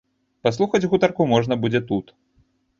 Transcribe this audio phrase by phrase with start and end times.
[0.47, 2.13] Паслухаць гутарку можна будзе тут.